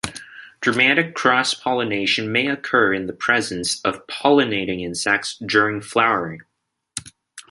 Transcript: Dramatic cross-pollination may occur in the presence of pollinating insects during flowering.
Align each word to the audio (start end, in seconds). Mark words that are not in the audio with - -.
Dramatic 0.61 1.13
cross-pollination 1.13 2.31
may 2.31 2.47
occur 2.47 2.91
in 2.91 3.05
the 3.05 3.13
presence 3.13 3.79
of 3.85 4.07
pollinating 4.07 4.81
insects 4.83 5.37
during 5.37 5.79
flowering. 5.79 6.41